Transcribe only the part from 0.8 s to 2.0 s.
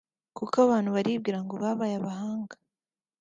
baribwira ngo babaye